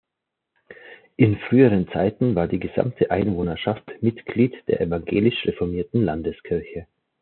[1.17, 6.87] In früheren Zeiten war die gesamte Einwohnerschaft Mitglied der Evangelisch-Reformierten Landeskirche.